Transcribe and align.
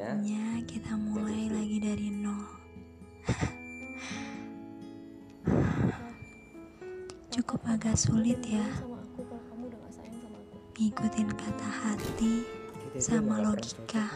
Saatnya 0.00 0.64
kita 0.64 0.96
mulai 0.96 1.52
lagi 1.52 1.76
dari 1.76 2.08
nol. 2.08 2.48
Cukup 7.36 7.60
agak 7.68 8.00
sulit 8.00 8.40
ya. 8.40 8.64
Ngikutin 10.80 11.36
kata 11.36 11.68
hati 11.68 12.48
sama 12.96 13.44
logika. 13.44 14.08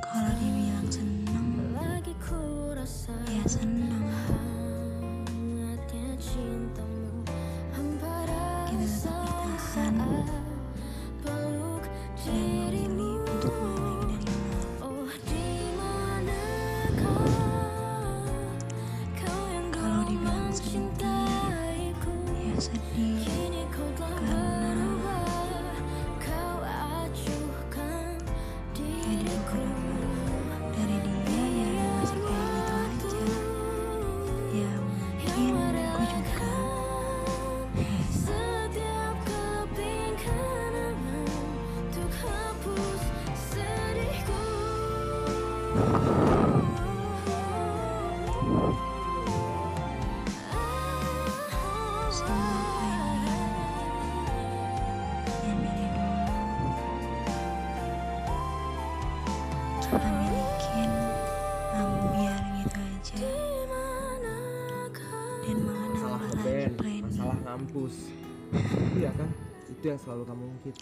Kalau 0.00 0.32
dibilang 0.40 0.88
seneng 0.88 1.48
ya 3.28 3.44
seneng 3.44 4.04
kita 8.70 10.49
Masalah 65.90 66.20
lagi 66.22 66.36
ngeband, 66.40 66.74
plan 66.78 67.02
masalah 67.04 67.38
ngampus. 67.44 67.94
Iya 68.96 69.10
kan? 69.12 69.49
Itu 69.70 69.86
yang 69.86 70.00
selalu 70.02 70.22
kamu 70.26 70.42
ungkit. 70.50 70.74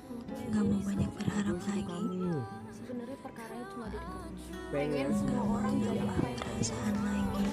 gak 0.49 0.65
mau 0.65 0.81
banyak 0.81 1.11
berharap 1.13 1.57
lagi 1.61 1.85
kamu. 1.85 2.41
Sebenarnya 2.73 3.19
perkaranya 3.21 3.67
cuma 3.69 3.87
di 3.93 4.01
kamu. 4.01 4.33
Pengen 4.73 5.09
semua 5.13 5.45
orang 5.45 5.77
jadi 5.77 6.01
apa 6.09 6.25
yang 6.25 6.41
perasaan 6.41 6.95
lagi. 7.05 7.45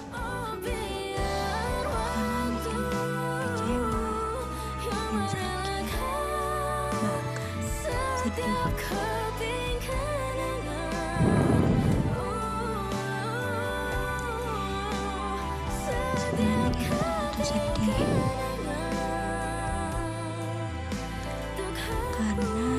Biar 0.63 1.85
karena 1.91 2.39
bikin 2.55 2.87
kecewa 3.43 4.07
bikin 4.79 5.23
sakit 5.27 5.85
bahkan 7.03 7.59
sedih 7.67 8.19
Setiap 8.23 8.71
keping 8.79 9.75
karena 21.89 22.69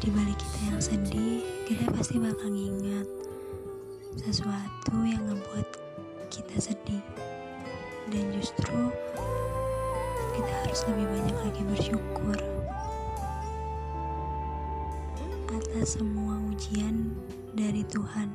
di 0.00 0.08
balik 0.12 0.38
kita 0.38 0.58
yang 0.72 0.80
sedih 0.80 1.44
kita 1.68 1.84
pasti 1.94 2.18
bakal 2.18 2.50
ngingat 2.50 3.06
sesuatu 4.18 4.96
yang 5.06 5.22
ngebuat 5.28 5.66
kita 6.30 6.56
sedih. 6.58 7.04
Dan 8.10 8.26
justru 8.34 8.90
kita 10.34 10.52
harus 10.66 10.80
lebih 10.90 11.06
banyak 11.06 11.36
lagi 11.46 11.62
bersyukur 11.62 12.38
atas 15.50 15.98
semua 15.98 16.38
ujian 16.50 17.14
dari 17.54 17.86
Tuhan 17.86 18.30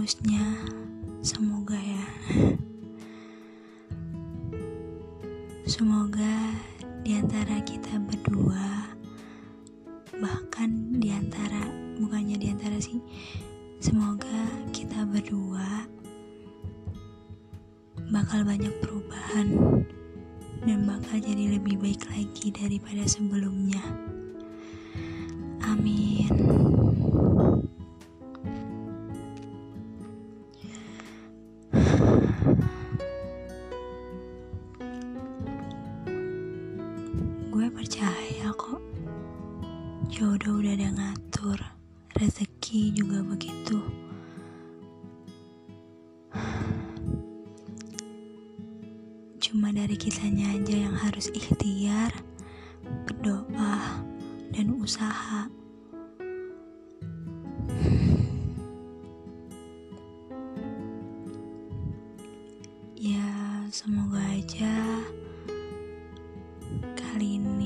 seterusnya 0.00 0.48
semoga 1.20 1.76
ya 1.76 2.06
semoga 5.68 6.56
di 7.04 7.20
antara 7.20 7.60
kita 7.68 8.00
berdua 8.08 8.96
bahkan 10.16 10.96
di 10.96 11.12
antara 11.12 11.68
bukannya 12.00 12.40
di 12.40 12.48
antara 12.48 12.80
sih 12.80 12.96
semoga 13.76 14.48
kita 14.72 15.04
berdua 15.04 15.84
bakal 18.08 18.40
banyak 18.48 18.72
perubahan 18.80 19.52
dan 20.64 20.88
bakal 20.88 21.20
jadi 21.20 21.60
lebih 21.60 21.76
baik 21.76 22.08
lagi 22.08 22.48
daripada 22.48 23.04
sebelumnya. 23.04 23.84
Amin. 25.60 26.89
diatur, 41.40 41.60
rezeki 42.20 42.92
juga 42.92 43.24
begitu. 43.24 43.80
Cuma 49.40 49.72
dari 49.72 49.96
kisahnya 49.96 50.52
aja 50.60 50.76
yang 50.76 50.92
harus 50.92 51.32
ikhtiar 51.32 52.12
berdoa 53.08 54.04
dan 54.52 54.68
usaha. 54.84 55.48
Ya 63.00 63.32
semoga 63.72 64.20
aja 64.28 64.76
kali 67.00 67.40
ini 67.40 67.59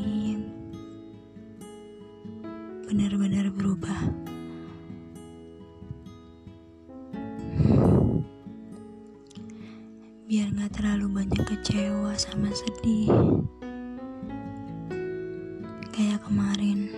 Kayak 15.94 16.26
kemarin. 16.26 16.90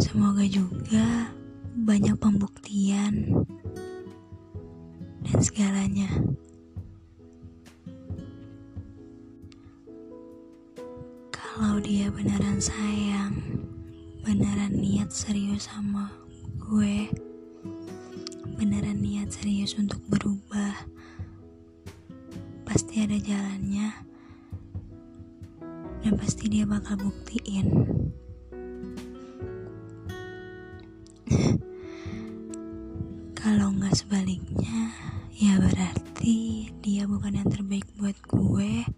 Semoga 0.00 0.48
juga 0.48 1.28
banyak 1.76 2.16
pembuktian 2.16 3.44
dan 5.28 5.38
segalanya. 5.44 6.08
Kalau 11.28 11.84
dia 11.84 12.08
beneran 12.08 12.64
sayang, 12.64 13.36
beneran 14.24 14.72
niat 14.72 15.12
serius 15.12 15.68
sama 15.68 16.08
gue, 16.56 17.12
niat 19.28 19.44
serius 19.44 19.76
untuk 19.76 20.00
berubah, 20.08 20.88
pasti 22.64 23.04
ada 23.04 23.12
jalannya, 23.20 23.92
dan 26.00 26.16
pasti 26.16 26.48
dia 26.48 26.64
bakal 26.64 26.96
buktiin. 26.96 27.68
Kalau 33.44 33.68
nggak 33.76 34.00
sebaliknya, 34.00 34.96
ya 35.36 35.60
berarti 35.60 36.72
dia 36.80 37.04
bukan 37.04 37.36
yang 37.36 37.52
terbaik 37.52 37.84
buat 38.00 38.16
gue. 38.32 38.88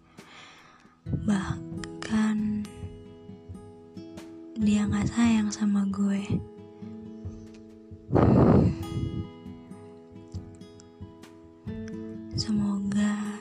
Bahkan 1.27 2.37
dia 4.63 4.87
nggak 4.87 5.11
sayang 5.11 5.51
sama 5.51 5.83
gue. 5.91 6.50
Semoga 12.41 13.37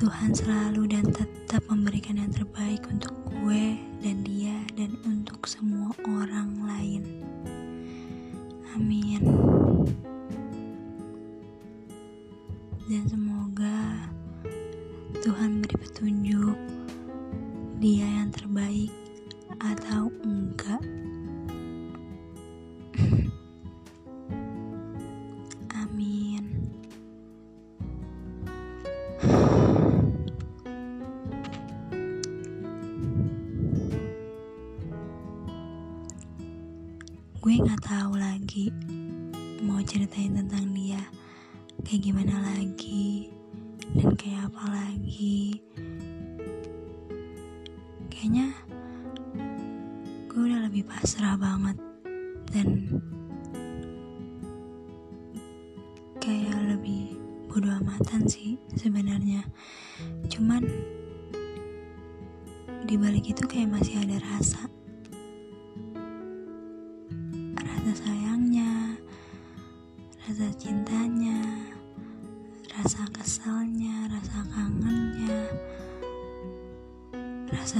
Tuhan 0.00 0.32
selalu 0.32 0.96
dan 0.96 1.04
tetap 1.12 1.60
memberikan 1.68 2.16
yang 2.16 2.32
terbaik 2.32 2.80
untuk 2.88 3.12
gue 3.28 3.76
dan 4.00 4.24
dia 4.24 4.56
dan 4.80 4.96
untuk 5.04 5.44
semua 5.44 5.92
orang 6.08 6.56
lain. 6.64 7.04
Amin. 8.72 9.20
Dan 12.88 13.04
semoga 13.04 14.08
Tuhan 15.20 15.60
beri 15.60 15.76
petunjuk 15.76 16.56
dia 17.76 18.08
yang 18.08 18.32
terbaik 18.32 18.88
atau 19.60 20.08
enggak. 20.24 20.80
Gue 37.46 37.62
nggak 37.62 37.78
tahu 37.78 38.18
lagi 38.18 38.74
mau 39.62 39.78
ceritain 39.78 40.34
tentang 40.34 40.66
dia 40.74 40.98
kayak 41.86 42.10
gimana 42.10 42.42
lagi 42.42 43.30
dan 43.94 44.18
kayak 44.18 44.50
apa 44.50 44.64
lagi. 44.66 45.62
Kayaknya 48.10 48.50
gue 50.26 50.42
udah 50.42 50.66
lebih 50.66 50.90
pasrah 50.90 51.38
banget 51.38 51.78
dan 52.50 52.66
kayak 56.18 56.50
lebih 56.66 57.14
bodo 57.46 57.70
amatan 57.70 58.26
sih 58.26 58.58
sebenarnya. 58.74 59.46
Cuman 60.26 60.66
di 62.90 62.98
balik 62.98 63.30
itu 63.30 63.46
kayak 63.46 63.70
masih 63.70 64.02
ada 64.02 64.18
rasa 64.34 64.66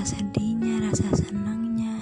sedihnya, 0.07 0.87
rasa 0.87 1.11
senangnya, 1.19 1.99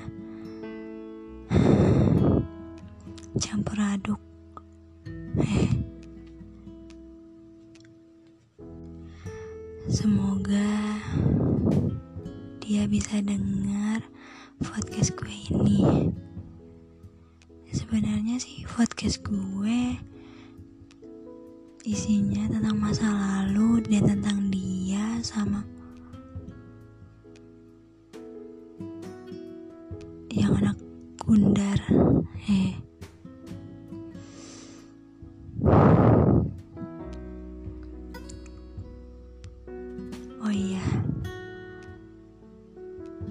campur 3.40 3.80
aduk. 3.80 4.20
Eh, 5.40 5.72
semoga 9.88 11.00
dia 12.60 12.84
bisa 12.84 13.24
dengar 13.24 14.04
podcast 14.60 15.16
gue 15.16 15.36
ini 15.48 16.12
sebenarnya 17.72 18.36
sih 18.36 18.68
podcast 18.68 19.24
gue 19.24 19.96
isinya 21.88 22.52
tentang 22.52 22.76
masa 22.76 23.08
lalu 23.08 23.80
dan 23.88 24.12
tentang 24.12 24.52
dia 24.52 25.20
sama 25.24 25.73
yang 30.44 30.60
anak 30.60 30.76
gundar. 31.24 31.80
Eh. 32.52 32.76
Oh 40.44 40.52
iya. 40.52 40.84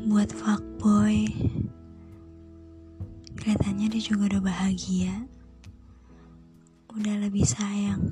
Buat 0.09 0.33
fuckboy 0.33 1.29
kelihatannya 3.37 3.93
dia 3.93 4.01
juga 4.01 4.33
udah 4.33 4.41
bahagia. 4.49 5.13
Udah 6.97 7.21
lebih 7.21 7.45
sayang 7.45 8.09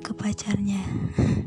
ke 0.00 0.16
pacarnya. 0.16 0.80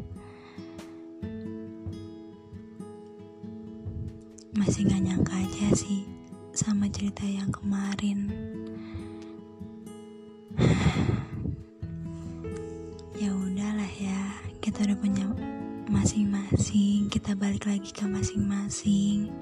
Masih 4.62 4.86
gak 4.86 5.02
nyangka 5.02 5.34
aja 5.42 5.74
sih 5.74 6.13
sama 6.54 6.88
cerita 6.88 7.26
yang 7.28 7.50
kemarin 7.50 8.30
ya 13.22 13.30
udahlah 13.34 13.92
ya 13.98 14.22
kita 14.62 14.86
udah 14.86 14.98
punya 15.02 15.26
masing-masing 15.90 17.12
kita 17.12 17.36
balik 17.36 17.68
lagi 17.68 17.92
ke 17.92 18.06
masing-masing 18.08 19.34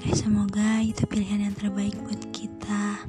Eh, 0.00 0.16
semoga 0.16 0.80
itu 0.80 1.04
pilihan 1.04 1.44
yang 1.44 1.52
terbaik 1.52 1.92
buat 2.00 2.16
kita. 2.32 3.04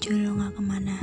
Jodoh 0.00 0.32
gak 0.40 0.56
ke 0.56 0.62
mana. 0.64 0.96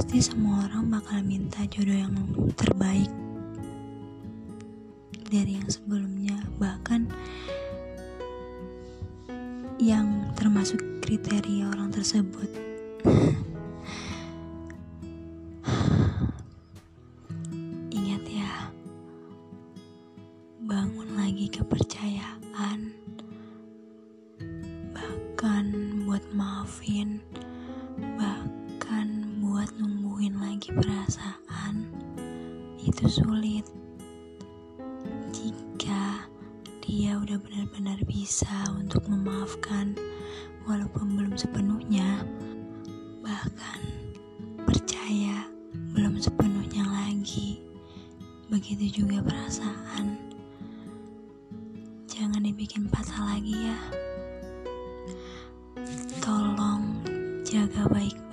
Pasti 0.00 0.32
semua 0.32 0.64
orang 0.64 0.88
bakal 0.88 1.20
minta 1.20 1.60
jodoh 1.68 1.92
yang 1.92 2.16
terbaik 2.56 3.12
dari 5.28 5.60
yang 5.60 5.68
sebelumnya, 5.68 6.40
bahkan 6.56 7.04
yang 9.76 10.24
termasuk 10.40 10.80
kriteria 11.04 11.68
orang 11.68 11.92
tersebut. 11.92 12.48
Itu 33.00 33.24
sulit. 33.24 33.64
Jika 35.32 36.28
dia 36.84 37.16
udah 37.16 37.40
benar-benar 37.40 37.96
bisa 38.04 38.52
untuk 38.76 39.08
memaafkan, 39.08 39.96
walaupun 40.68 41.16
belum 41.16 41.32
sepenuhnya, 41.32 42.20
bahkan 43.24 43.80
percaya 44.68 45.48
belum 45.96 46.20
sepenuhnya 46.20 46.84
lagi. 46.92 47.64
Begitu 48.52 49.00
juga 49.00 49.24
perasaan 49.24 50.20
bikin 52.60 52.92
patah 52.92 53.24
lagi 53.24 53.56
ya. 53.56 53.78
Tolong 56.20 57.00
jaga 57.40 57.88
baik-baik 57.88 58.29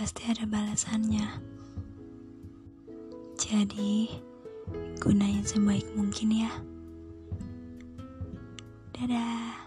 pasti 0.00 0.24
ada 0.32 0.48
balasannya. 0.48 1.28
Jadi, 3.36 4.08
gunain 4.96 5.44
sebaik 5.44 5.84
mungkin 5.92 6.40
ya. 6.40 6.52
Dadah. 8.96 9.59